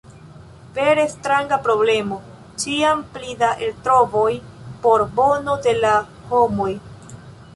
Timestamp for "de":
5.67-5.75